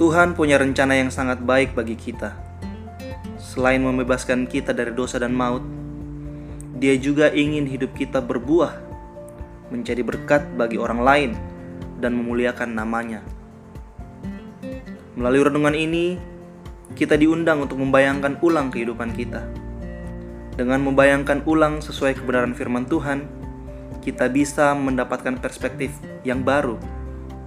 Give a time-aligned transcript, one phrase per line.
[0.00, 2.32] Tuhan punya rencana yang sangat baik bagi kita.
[3.36, 5.60] Selain membebaskan kita dari dosa dan maut,
[6.80, 8.80] Dia juga ingin hidup kita berbuah,
[9.68, 11.30] menjadi berkat bagi orang lain,
[12.00, 13.20] dan memuliakan namanya.
[15.20, 16.16] Melalui renungan ini,
[16.96, 19.44] kita diundang untuk membayangkan ulang kehidupan kita.
[20.56, 23.28] Dengan membayangkan ulang sesuai kebenaran firman Tuhan,
[24.00, 25.92] kita bisa mendapatkan perspektif
[26.24, 26.80] yang baru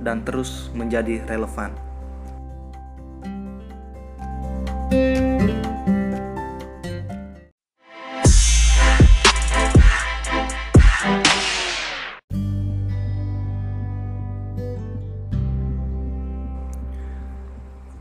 [0.05, 1.93] dan terus menjadi relevan.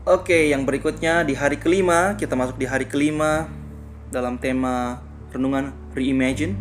[0.03, 3.47] Oke, yang berikutnya di hari kelima, kita masuk di hari kelima
[4.11, 4.99] dalam tema
[5.31, 6.59] renungan reimagine.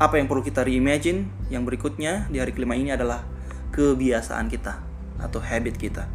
[0.00, 1.28] Apa yang perlu kita reimagine?
[1.52, 3.28] Yang berikutnya di hari kelima ini adalah
[3.76, 4.80] kebiasaan kita
[5.20, 6.08] atau habit kita.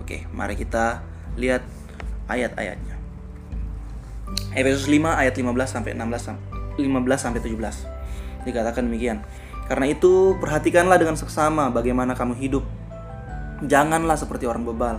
[0.00, 1.04] Oke, mari kita
[1.36, 1.68] lihat
[2.32, 2.96] ayat-ayatnya.
[4.56, 8.48] Efesus 5 ayat 15 sampai 16 15 sampai 17.
[8.48, 9.20] Dikatakan demikian.
[9.68, 12.64] Karena itu, perhatikanlah dengan seksama bagaimana kamu hidup.
[13.68, 14.96] Janganlah seperti orang bebal,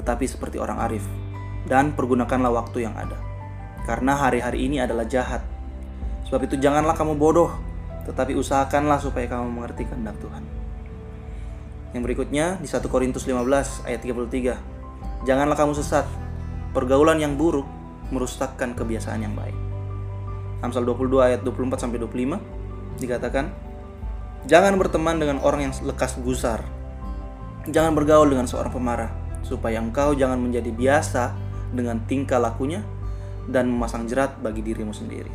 [0.00, 1.04] tetapi seperti orang arif.
[1.68, 3.20] Dan pergunakanlah waktu yang ada.
[3.84, 5.44] Karena hari-hari ini adalah jahat.
[6.24, 7.52] Sebab itu janganlah kamu bodoh,
[8.08, 10.40] tetapi usahakanlah supaya kamu mengerti kehendak Tuhan.
[11.92, 14.56] Yang berikutnya di 1 Korintus 15 ayat 33.
[15.28, 16.08] Janganlah kamu sesat.
[16.72, 17.66] Pergaulan yang buruk
[18.14, 19.54] merusakkan kebiasaan yang baik.
[20.62, 22.38] Amsal 22 ayat 24 sampai 25
[23.00, 23.50] dikatakan,
[24.46, 26.62] "Jangan berteman dengan orang yang lekas gusar.
[27.68, 29.10] Jangan bergaul dengan seorang pemarah,
[29.46, 31.34] supaya engkau jangan menjadi biasa
[31.72, 32.82] dengan tingkah lakunya
[33.48, 35.32] dan memasang jerat bagi dirimu sendiri."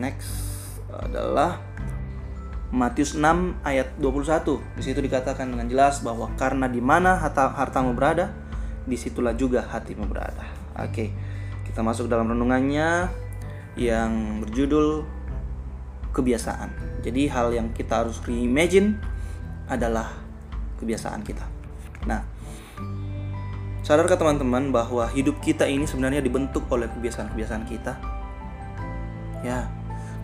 [0.00, 0.32] Next
[0.88, 1.60] adalah
[2.70, 4.62] Matius 6 ayat 21.
[4.78, 8.30] Di situ dikatakan dengan jelas bahwa karena di mana harta hartamu berada,
[8.86, 10.46] di situlah juga hatimu berada.
[10.78, 11.10] Oke,
[11.66, 13.10] kita masuk dalam renungannya
[13.74, 15.02] yang berjudul
[16.14, 17.02] kebiasaan.
[17.02, 18.98] Jadi hal yang kita harus reimagine
[19.66, 20.10] adalah
[20.80, 21.44] kebiasaan kita.
[22.08, 22.24] Nah,
[23.84, 27.92] sadarkah teman-teman bahwa hidup kita ini sebenarnya dibentuk oleh kebiasaan-kebiasaan kita?
[29.44, 29.68] Ya,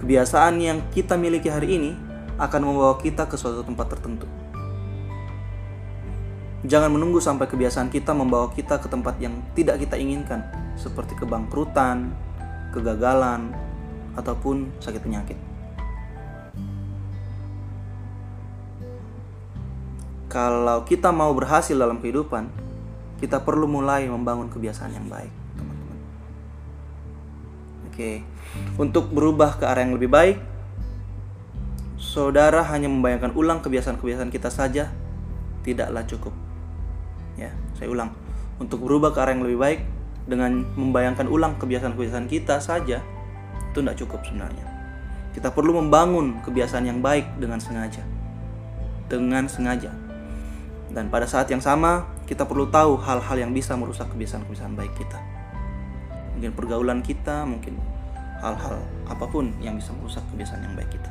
[0.01, 1.93] kebiasaan yang kita miliki hari ini
[2.37, 4.29] akan membawa kita ke suatu tempat tertentu.
[6.67, 10.43] Jangan menunggu sampai kebiasaan kita membawa kita ke tempat yang tidak kita inginkan,
[10.75, 12.11] seperti kebangkrutan,
[12.75, 13.55] kegagalan,
[14.17, 15.46] ataupun sakit penyakit.
[20.27, 22.51] Kalau kita mau berhasil dalam kehidupan,
[23.23, 25.99] kita perlu mulai membangun kebiasaan yang baik, teman-teman.
[27.89, 28.27] Oke,
[28.77, 30.37] untuk berubah ke arah yang lebih baik,
[31.97, 34.91] saudara hanya membayangkan ulang kebiasaan-kebiasaan kita saja
[35.65, 36.35] tidaklah cukup.
[37.39, 38.13] Ya, saya ulang.
[38.59, 39.81] Untuk berubah ke arah yang lebih baik
[40.27, 42.99] dengan membayangkan ulang kebiasaan-kebiasaan kita saja
[43.71, 44.67] itu tidak cukup sebenarnya.
[45.37, 48.01] Kita perlu membangun kebiasaan yang baik dengan sengaja.
[49.13, 50.06] Dengan sengaja.
[50.91, 55.19] Dan pada saat yang sama, kita perlu tahu hal-hal yang bisa merusak kebiasaan-kebiasaan baik kita.
[56.37, 57.81] Mungkin pergaulan kita, mungkin
[58.45, 58.77] hal-hal
[59.09, 61.11] apa pun yang bisa merusak kebiasaan yang baik kita.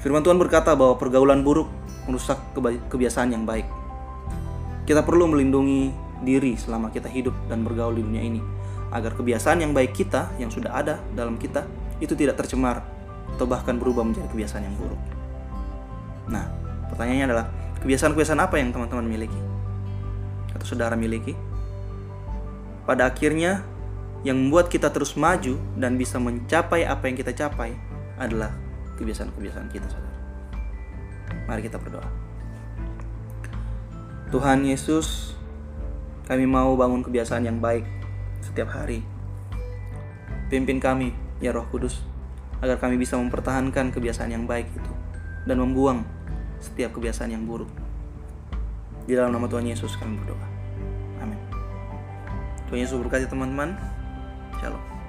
[0.00, 1.68] Firman Tuhan berkata bahwa pergaulan buruk
[2.08, 2.40] merusak
[2.88, 3.68] kebiasaan yang baik.
[4.88, 5.92] Kita perlu melindungi
[6.24, 8.40] diri selama kita hidup dan bergaul di dunia ini,
[8.90, 11.68] agar kebiasaan yang baik kita yang sudah ada dalam kita
[12.00, 12.80] itu tidak tercemar
[13.36, 15.00] atau bahkan berubah menjadi kebiasaan yang buruk.
[16.32, 16.59] Nah,
[16.90, 17.46] pertanyaannya adalah
[17.80, 19.40] kebiasaan-kebiasaan apa yang teman-teman miliki
[20.52, 21.32] atau saudara miliki?
[22.84, 23.62] Pada akhirnya,
[24.20, 27.72] yang membuat kita terus maju dan bisa mencapai apa yang kita capai
[28.20, 28.52] adalah
[29.00, 30.18] kebiasaan-kebiasaan kita, saudara.
[31.48, 32.08] Mari kita berdoa.
[34.28, 35.34] Tuhan Yesus,
[36.28, 37.82] kami mau bangun kebiasaan yang baik
[38.44, 39.02] setiap hari.
[40.52, 42.04] Pimpin kami, ya Roh Kudus,
[42.60, 44.92] agar kami bisa mempertahankan kebiasaan yang baik itu
[45.48, 46.04] dan membuang
[46.60, 47.68] setiap kebiasaan yang buruk.
[49.08, 50.46] Di dalam nama Tuhan Yesus kami berdoa.
[51.24, 51.40] Amin.
[52.68, 53.74] Tuhan Yesus berkati teman-teman.
[54.60, 54.99] Shalom.